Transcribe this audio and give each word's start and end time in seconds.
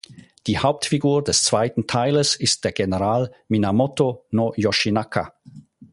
Die 0.47 0.57
Hauptfigur 0.57 1.23
des 1.23 1.43
zweiten 1.43 1.85
Teiles 1.85 2.35
ist 2.35 2.63
der 2.63 2.71
General 2.71 3.31
Minamoto 3.49 4.25
no 4.31 4.51
Yoshinaka. 4.57 5.31